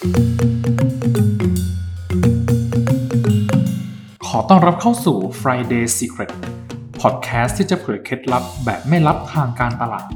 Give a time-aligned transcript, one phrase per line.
[0.00, 0.02] ข
[4.36, 6.32] อต้อนรับเข้าสู่ Friday Secret
[7.00, 10.08] Podcast ที่จะเผยเคล็ดลับแบบไม่ลับทางการตลาด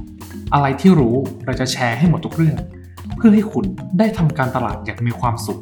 [0.54, 2.58] อะไรที่รู้เราจะแชร์ให้หมดทุกเรื่อง
[3.16, 3.64] เพื่อให้คุณ
[3.98, 5.60] ได้ทำการตลาดอย่างมีความสุข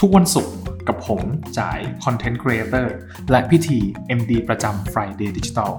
[0.00, 0.54] ทุกวันศุกร์
[0.88, 1.20] กับผม
[1.58, 2.86] จ่าย Content Creator
[3.30, 3.78] และพิธี
[4.18, 5.70] MD ประจำ Friday Digital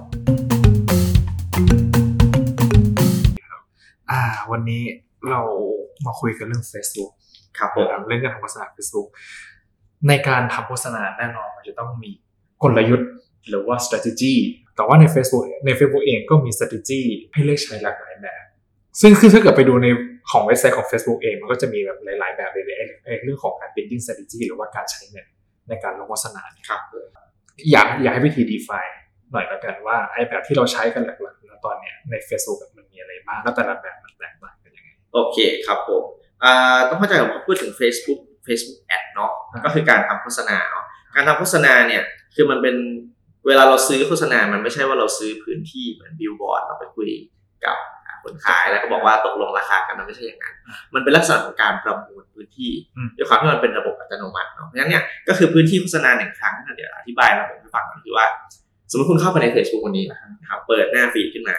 [4.51, 4.83] วันนี้
[5.29, 5.41] เรา
[6.05, 7.11] มาคุยกันเรื่อง Facebook
[7.57, 9.07] ครับผผมมเรื่องการทำโฆษณา Facebook
[10.07, 12.11] ในการทำโฆษณาแน่นอนมันจะต้องมี
[12.63, 13.09] กลยุทธ์
[13.49, 14.33] หรือว่า strategy
[14.75, 17.01] แต่ว่าใน Facebook เนี่ยใน Facebook เองก็มี strategy
[17.33, 18.43] ให้เลือกใช้หลากหลายแบบ
[19.01, 19.87] ซึ่งคือถ้าเกิดไปดูใน
[20.31, 22.71] ของเว็บไซต์ของ Facebook เองมันก็จะมีแบบหลาย ๆ แบบเลยใน
[23.05, 25.25] ในเรื่องของการ building strategy หรือว่าการใช้เงิน
[25.69, 26.81] ในการลงโฆษณาเนี่ยครับ
[27.71, 28.93] อยากอยากให้วิธี define
[29.31, 36.18] หน่อยละกันว่าไอ้แบบที่เราใช้กันหลักๆแล้วตอนเนี้ยใน Facebook แบบมันมีอะไรบ้างแล้วแต่ละแบบมันแตกต่างกันยังไงโอเคครับผมอ่า
[36.89, 42.03] ต้องเข้าใจก่อนว่าพูดถึง Facebook Facebook Ad เนาะอ่าก็คือการทำโฆษณาเนาะการทำโฆษณาเนี่ย
[42.35, 42.75] คือมันเป็น
[43.47, 47.09] เวลาเราซื้อโฆษณา มันไม่ใช่ว่าเราซื้อพื้นที่เหมือนบิลบอร์ดเราไปคุย
[47.65, 47.77] กับ
[48.23, 50.55] คนขายแล้วก็บอกว่าตกลงราคากันมันไม่ใช่อย่างนั้น
[50.93, 58.25] มันเป็นลักษณะของการประมูลพื้นที่อืมด้วยความที่มันเป็นระบบอัตโนมัติเนาะเพราะฉะนั้นเนี่ยก็คือพื้นที่โฆษณาหนึ่งครั้งเดี๋ยวอธิบายระบบให้ฟังก็คือว่า
[58.91, 61.55] สมมติคุณเข้าไปใน Facebook วันนี้นะครับเปิดหน้าฟีดขึ้นมา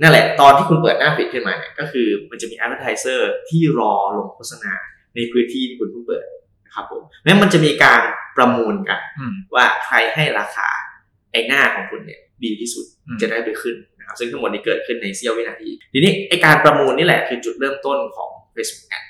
[0.00, 4.72] นั่นแหละตอนที่คุณเปิดหน้าฟีดขึ้นมาเนี่ยก็คือมันจะมี advertiser ที่รอลงโฆษณา
[5.16, 6.26] ในพื้นที่ที่คุณเพิ่งเปิด
[6.66, 8.00] นะครับผมแล้วมันจะมีการ
[8.36, 10.68] ประมูลกันอืมว่าใครให้ราคา
[11.32, 19.04] ไอ้หน้าของคุณเนี่ยดีที่สุดอืมจะได้ไปขึ้นนะครับซึ่งทั้งหมดนี้เกิดขึ้นในเสี้ยววินาที ทีนี้ไอ้การประมูลนี่แหละคือจุดเริ่มต้นของ Facebook Ad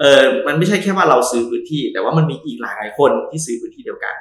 [0.00, 4.14] เออมันไม่ใช่แค่ว่าเราซื้อพื้นที่ แต่ว่ามันมีอีกหลายหลายๆคนที่ซื้อพื้นที่เดียวกัน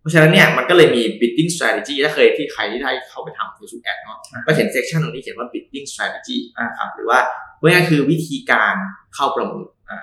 [0.00, 7.18] เพราะฉะนั้นเนี่ยมันก็เลยมี bidding strategy ถ้าเคยที่ใครที่ได้เข้าไปทำ Facebook Ad เนาะอ่าก็เห็น section ตรงนี้เขียนว่า bidding strategy นะครับหรือว่า
[7.58, 8.74] เพื่อคือวิธีการ
[9.14, 10.02] เข้าประมูลอ่า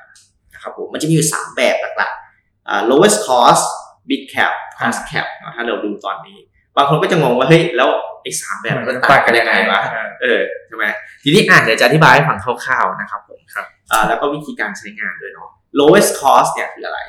[0.54, 3.64] นะครับผมมันจะมีอยู่ 3 แบบหลักๆอ่า lowest cost
[4.10, 6.38] bid cap cost cap เนอะถ้าเราดูตอนนี้
[6.78, 7.90] บางคนก็จะงงว่าเฮ้ยแล้ว
[8.22, 9.82] ไอ้สามแบบมันต่างกันยังไงวะ
[10.22, 10.86] เออใช่ไหม
[11.24, 17.00] ทีนี้อ่านเดี๋ยวจะอธิบายให้ฟังคร่าวๆนะครับผมครับอ่าแล้วก็วิธีการใช้งานด้วยเนาะ lowest cost เนี่ยคืออะไร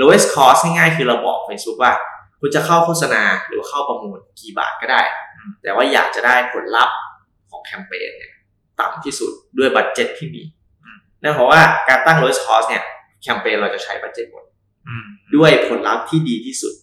[0.00, 1.92] lowest cost ง่ายๆคือเราบอก Facebook ว่า
[2.44, 5.02] คุณจะเข้าโฆษณาหรือว่าเข้าประมูลกี่บาทก็ได้
[5.62, 6.96] แต่ว่าอยากจะได้ผลลัพธ์
[7.50, 8.32] ของแคมเปญเนี่ย
[8.80, 10.42] ต่ำที่สุดด้วย budget ที่มี
[11.22, 12.84] นั่นเพราะว่าการตั้ง lowest cost เนี่ย
[13.22, 14.44] แคมเปญเราจะใช้ budget หมด
[14.88, 15.04] อืม
[15.36, 16.74] ด้วยผลลัพธ์ที่ดีที่สุด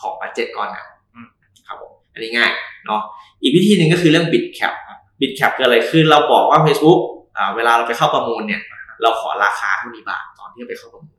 [0.00, 1.28] ของ budget ก้อนนั้นอืม
[1.66, 2.50] ครับผมอันนี้ง่าย
[2.86, 3.00] เนาะ
[3.42, 4.72] อีกวิธีหนึ่งก็คือเรื่อง bid cap
[5.20, 7.00] bid cap คืออะไรคือเราบอกว่า Facebook
[7.36, 8.62] อ่าเวลาเราไปเข้าประมูลเนี่ย
[9.02, 11.18] เราขอราคาเท่านี้บาทตอนที่เราไปเข้าประมูล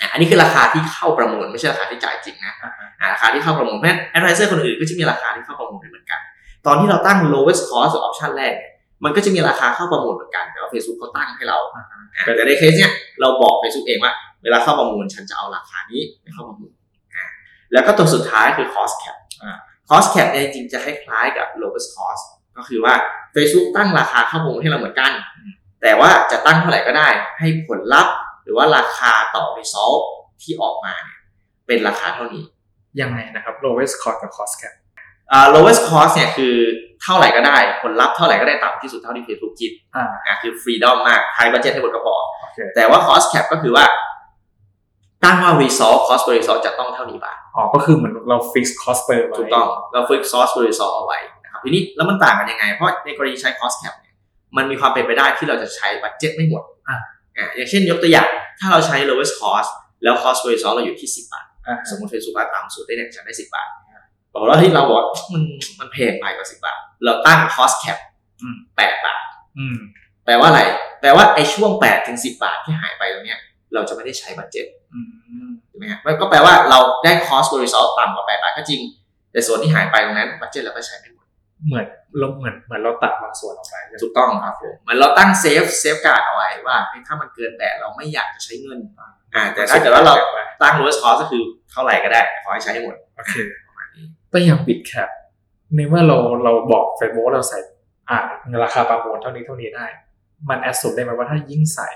[0.00, 6.20] อะอันนี้คือราคาที่เข้าประมูลไม่ใช่ราคาที่จ่ายจริงนะอ่าฮะอ่าราคาที่เข้าประมูลเพราะฉะนั้น advertiser คนอื่นก็จะมีราคาที่เข้าประมูลเหมือนกัน
[6.66, 8.72] ตอนที่เราตั้ง lowest cost หรือ option แรกเนี่ย
[9.04, 16.70] มันก็จะมีราคาเข้าประมูลเหมือนกัน แต่ว่า Facebook เขาตั้งให้เราอ่าฮะอะแต่ในเคสเนี่ยเราบอก Facebook เองว่า เวลาเข้าประมูลฉันจะเอาราคานี้ไปเข้าประมูล
[17.14, 17.26] อะ
[17.72, 19.56] แล้วก็ตัวสุดท้ายคือ cost cap อ่า
[19.90, 22.24] cost cap เนี่ยจริงๆจะคล้ายๆกับ lowest cost
[22.56, 22.94] ก็คือว่า
[23.34, 25.12] Facebook ตั้งราคาเข้าประมูลให้เราเหมือนกัน
[25.82, 27.08] แต่ว่าจะตั้งเท่าไหร่ก็ได้
[27.38, 30.00] ให้ผลลัพธ์ห รือว่าราคาต่อ result
[30.42, 31.18] ที่ออกมาเนี่ย
[31.66, 32.44] เป็นราคาเท่านี้
[33.00, 34.74] ยังไงนะครับ lowest cost กับ cost cap
[35.32, 36.54] อ่า lowest cost เนี่ยคือ
[37.02, 43.84] เท่าไหร่ก็ได้ ผลลัพธ์เท่าไหร่ก็ได้ต่ำที่สุดเท่าที่ Facebook คิดอ่าอะคือ freedom มากใช้บัตเจ็ตให้หมดก็พอโอเคแต่ว่า cost cap ก็คือว่า
[45.24, 50.50] ตั้งว่า result cost per result จะต้องเท่านี้บาท อ๋อ ก็คือเหมือนเรา fix cost per ไว้ ถูกต้อง เรา fix cost
[50.54, 54.14] per result เอาไว้นะครับ ทีนี้แล้วมันต่างกันยังไง เพราะในกรณีใช้ cost cap เนี่ย
[54.56, 56.62] มันมีความเป็นไปได้ที่เราจะใช้บัตเจ็ตไม่หมด
[57.38, 58.28] อะอะอย่างเช่นยกตัวอย่าง
[58.60, 59.70] ถ้าเราใช้ lowest cost
[60.02, 63.68] แล้ว cost per result เราอยู่ที่ 10 บาทอ่าสมมติ Facebook ว่าต่ำสุดได้เนี่ยฉันได้ 10 บาท
[64.32, 65.42] บอกว่าที่เราบอกว่ามัน
[65.80, 67.98] มันแพงไปกว่า 10 บาท เราตั้ง cost cap
[68.42, 69.22] อืม8บาท
[69.58, 69.76] อืม
[70.24, 70.60] แปลว่าอะไร
[71.00, 73.38] แปลว่าไอ้ช่วง 8 ถึง 10 บาทที่หายไปตรงเนี้ย
[73.74, 75.00] เราจะไม่ได้ใช้ budget อื
[75.46, 78.80] มถูกไหมฮะมันก็แปลว่าเราได้ cost per result ต่ำกว่า 8 บาทก็จริง
[79.32, 81.17] แต่ส่วนที่หายไปตรงนั้น budget เราก็ใช้ไม่หมด
[81.66, 81.86] เหมือน
[82.18, 88.78] เราเหมือนเหมือนเราตัดบางส่วนออกไปถูกต้องครับผมเหมือนเราตั้ง safe safeguard เอาไว้ว่าเฮ้ยถ้ามันเกินแปดเราไม่อยากจะใช้เงิน
[89.34, 90.14] อ่าแต่ถ้าเกิดว่าเรา
[90.62, 93.34] ตั้ง lowest cost ก็คือเท่าไหร่ก็ได้ขอให้ใช้ให้หมดโอเค
[93.66, 95.08] ประมาณนี้แต่อย่าง bid cap
[95.76, 97.58] ในเมื่อเราเราบอก Facebook ว่าเราใส่
[98.10, 98.18] อ่า
[98.64, 99.86] ราคาประมูลเท่านี้เท่านี้ได้
[100.48, 101.88] มันแอดสูได้ไหมว่าถ้ายิ่งใส่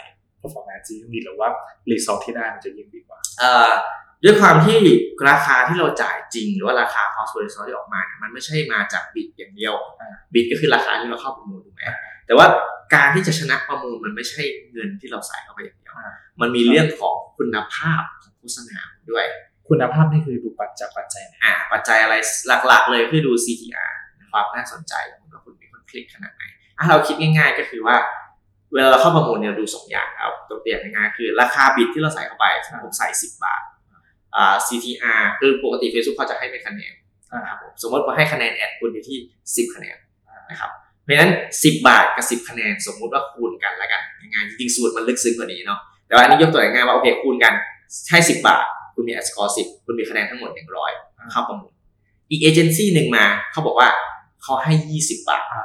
[0.43, 1.49] performance ยิ่งดีหรือว่า
[1.91, 3.71] result ที่ได้มันจะยิ่งดีกว่าเอ่อ
[4.25, 4.79] ด้วยความที่
[5.31, 11.83] ราคาที่เราจ่ายจริง หรือว่าราคา cost per result ที่ออกมาเนี่ยมันไม่ใช่มาจาก bid อย่างเดียวอ่าบิดก็คือราคาที่เราเข้าประมูลถูกไหม
[12.27, 12.47] แต่ว่า
[12.95, 14.43] การที่จะชนะประมูลมันไม่ใช่
[14.73, 18.79] เงินที่เราใส่เข้าไปอย่างเดียวอ่ามันมีเรื่องของคุณภาพของโฆษณา
[19.11, 19.25] ด้วย
[19.69, 22.15] คุณภาพนี่คือดูปัจจัยปัจจัยไหนอ่าปัจจัยอะไร
[22.67, 23.93] หลักๆ เลยคือดู CTR
[24.33, 24.95] ความน่าสนใจ
[25.33, 26.45] ว่าคุณมีคนคลิกขนาดไหน
[26.77, 27.97] อะเราคิดง่าย ๆ ก็คือว่า
[28.73, 33.82] เวลาเราเข้าประมูลเนี่ยเราดูสองอย่างครับตัวเปรียบง่ายๆคือ ราคาบิดที่เราใส่เข้าไปสมมติผมใส่10 บาทอ่า
[34.67, 36.95] CTR คือปกติ Facebook เขาจะให้เป็นคะแนน
[37.35, 39.97] นะครับผมสมมติว่าให้คะแนน ad คุณอยู่ที่ 10 คะแนน
[40.51, 40.71] นะครับ
[41.05, 41.33] เพราะฉะนั้น
[41.63, 47.53] 10 บาทกับ 10 คะแนนสมมุติว่าคูณกันแล้วกันง่ายๆจริงๆสูตรมันลึกซึ้งกว่านี้เนาะแต่ว่าอันนี้ยกตัวอย่างง่ายๆว่าโอเคคูณกัน
[48.11, 48.65] ให้ 10 บาท
[48.95, 50.51] คุณมี ad score 10 คุณมีคะแนนทั้งหมด
[50.91, 51.73] 100 เข้าประมูล
[52.31, 53.89] อีกเอเจนซี่หนึ่งมาเขาบอกว่า
[54.43, 55.65] เขาให้ 20 บาทอ่า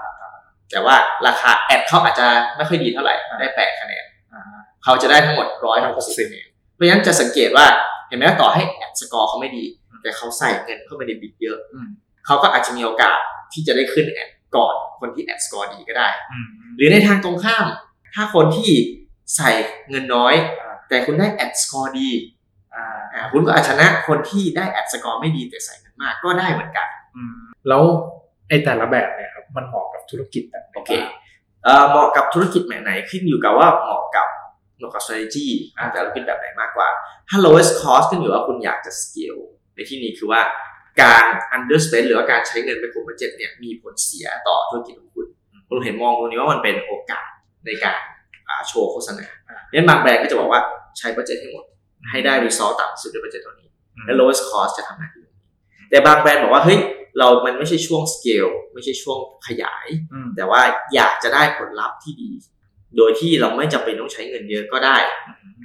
[0.72, 0.96] แต่ว่า
[1.28, 4.04] ราคา ad เขาอาจจะไม่ค่อยดีเท่าไหร่ได้แปดคะแนน
[4.34, 4.42] อ่า
[4.84, 7.66] เขาจะได้ทั้งหมดร้อยหกสิบคะแนนเพราะฉะนั้นจะสังเกตว่า
[8.08, 9.66] เห็นไหมว่าต่อให้ ad score เขาไม่ดี
[10.02, 11.88] แต่เขาใส่เงินเข้าไปใน bid เยอะอืม
[12.26, 13.20] เขาก็อาจจะมีโอกาส
[13.54, 17.66] ที่จะได้ขึ้น ad ก่อนคนที่ ad score ดีก็ได้อืมหรือในทางตรงข้าม
[18.16, 18.72] ถ้าคนที่
[19.36, 19.52] ใส่
[19.90, 22.10] เงินน้อยอ่าแต่คุณได้ ad score ดี
[22.74, 27.38] อ่าอ่าคุณก็อาจชนะคนที่ได้ ad score ไม่ดีแต่ใส่เงินมากก็ได้เหมือนกันอืม
[27.68, 27.84] แล้ว
[28.50, 30.92] ไอ้แต่ละแบบเนี่ยครับมันเหมาะกับธุรกิจแบบไหนโอเค
[31.64, 34.07] เอ่อเหมาะกับธุรกิจแบบไหนขึ้นอยู่กับว่าเหมาะกั
[34.78, 35.48] บเหมาะกับ strategy
[35.78, 36.90] อ่าแต่ละธุรกิจแบบไหนมากกว่า
[37.30, 39.42] ถ้า lowest cost ขึ้นอยู่ว่าคุณอยากจะ scale
[39.76, 40.42] ในที่นี้คือว่า
[41.02, 41.26] การ
[41.56, 45.28] underspend หรือว่าการใช้เงินไปคุมบัดเจ็ตเนี่ยมีผลเสียต่อธุรกิจของคุณ
[45.68, 47.30] คุณเห็นมองตรงนี้ว่ามันเป็นโอกาส
[47.66, 47.98] ในการ
[48.48, 49.28] อ่าโชว์โฆษณา
[49.66, 50.62] เพราะฉะนั้นบางแบรนด์ก็จะบอกว่า
[50.98, 51.66] ใช้บัดเจ็ตให้หมด
[52.10, 53.70] ให้ได้ result ต่ำสุดด้วยบัดเจ็ตตัวนี้
[54.06, 55.48] และ lowest cost จะทำหน้าที่ตรงนี้
[55.90, 56.80] แต่บางแบรนด์บอกว่าเฮ้ย
[57.20, 60.62] เรา มันไม่ใช่ช่วง scale ไม่ใช่ช่วงขยายอืมแต่ว่า
[60.96, 62.32] อยากจะได้ผลลัพธ์ที่ดี
[62.98, 64.98] โดยที่เราไม่จำเป็นต้องใช้เงินเยอะก็ได้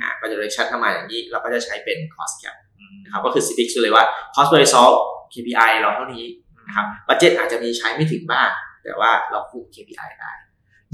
[0.01, 2.57] อ่าก็จะ direction ทำมาอย่างนี้ เราก็จะใช้เป็น cost cap
[3.05, 4.05] นะครับก็คือ fix เลยว่า
[4.35, 4.95] cost per result
[5.33, 6.25] KPI เราเท่านี้
[6.67, 8.49] นะครับ budget อาจจะมีใช้ไม่ถึงบ้าง
[8.85, 10.33] แต่ว่าเราคุม KPI ได้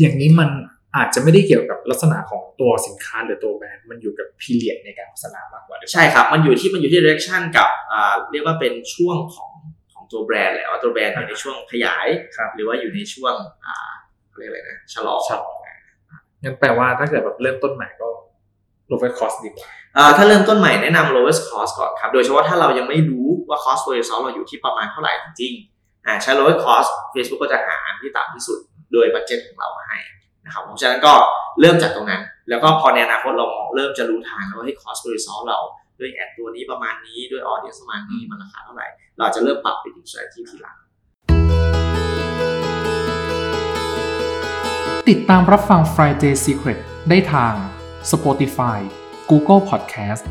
[0.01, 0.51] อย่างนี้มัน
[0.97, 9.53] อาจจะไม่ได้เกี่ยวกับลักษณะของตัวสินค้าหรือตัวแบรนด์มันอยู่กับพีเรียดในการโฆษณามากกว่าหรือเปล่าใช่ครับ มันอยู่ที่มันอยู่ที่ direction กับอ่าเรียกว่าเป็นช่วงของ
[9.93, 13.35] ของตัวแบรนด์แหละว่าตัวแบรนด์อยู่ในช่วงขยายครับหรือว่าอยู่ในช่วง
[13.67, 13.91] อ่า
[14.31, 15.51] เขาเรียกอะไรนะชะลอชะลอ
[16.43, 18.09] งั้นแปลว่าถ้าเกิดแบบเริ่มต้นใหม่ก็
[18.91, 19.69] lower cost ดีกว่า
[20.17, 28.59] ถ้าเริ่มต้นใหม่แนะนำ lowest cost ก่อนครับ โดยเฉพาะถ้าเรายังไม่รู้ว่า cost per result เราอยู่ที่ประมาณเท่าไหร่จริงๆอ่าใช้ lowest cost Facebook ก็จะหาอันที่ต่ำที่สุด
[28.93, 29.99] โดยบัตเจ็ตของเรามาให้
[30.47, 31.15] นะครับเพราะฉะนั้นก็
[31.61, 35.59] เริ่มจากตรงนั้น แล้วก็พอในอนาคตเรามองเริ่มจะรู้ทางแล้วว่าให้ cost per result เรา
[35.99, 38.87] ด้วยแอดตัวนี้ประมาณนี้ด้วย audience ประมาณนี้มันราคาเท่าไหร่
[39.17, 40.77] เราจจะเริ่มปรับไปถึง strategy ทีหลัง
[45.15, 46.79] ติดตามรับฟัง Friday Secret
[47.09, 47.55] ได้ทาง
[48.11, 48.79] Spotify
[49.31, 50.23] Google Podcast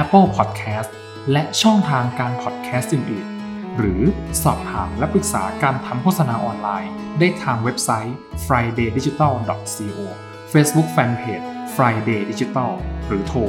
[0.00, 0.90] Apple Podcast
[1.32, 4.02] และช่องทางการ podcast อื่นๆ หรือ
[4.42, 9.98] สอบถามและปรึกษาการทำโฆษณาออนไลน์ ได้ทางเว็บไซต์ fridaydigital.co
[10.52, 12.72] Facebook Fanpage Friday Digital
[13.06, 13.40] หรือโทร